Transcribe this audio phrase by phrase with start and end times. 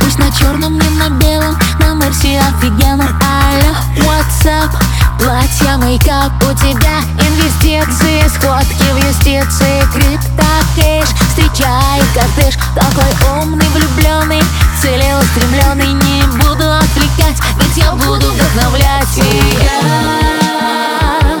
[0.00, 1.56] Пусть на черном, не на белом.
[1.78, 3.06] На Мерсе офигенно.
[3.20, 4.70] Алло, what's up?
[5.18, 6.32] Платье, мейкап.
[6.42, 10.44] У тебя инвестиции Сходки в юстиции Крипто,
[10.74, 12.54] кэш Встречает кортеж.
[12.74, 14.42] Такой умный, влюбленный
[14.80, 15.92] Целеустремленный.
[15.92, 19.16] Не буду отвлекать Ведь я буду вдохновлять.
[19.18, 19.20] И
[19.62, 21.38] я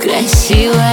[0.00, 0.83] Красивая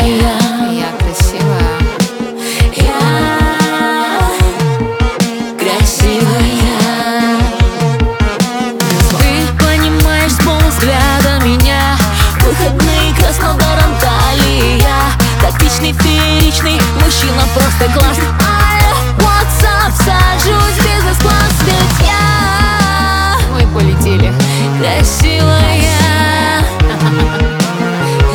[16.52, 19.92] фееричный Мужчина просто классный Алло, what's up?
[19.92, 24.34] Сажусь в бизнес-класс Ведь я Мы полетели.
[24.80, 25.80] красивая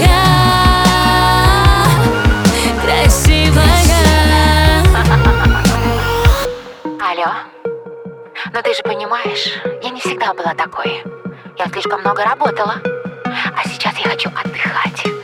[0.00, 0.24] Я
[2.82, 3.64] красивая
[7.00, 7.32] Алло?
[8.52, 9.48] Но ты же понимаешь,
[9.82, 11.02] я не всегда была такой.
[11.58, 12.76] Я слишком много работала.
[13.24, 15.15] А сейчас я хочу отдыхать.